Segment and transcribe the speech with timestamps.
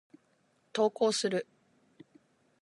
[0.73, 1.45] 投稿する。